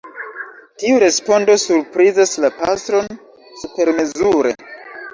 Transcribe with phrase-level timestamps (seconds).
[0.83, 3.15] Tiu respondo surprizas la pastron
[3.63, 4.61] supermezure.